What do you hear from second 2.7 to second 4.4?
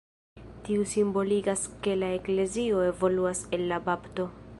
evoluas el la bapto.